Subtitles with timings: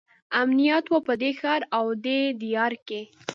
[0.41, 3.01] امنیت وو په دې ښار او دې دیار کې.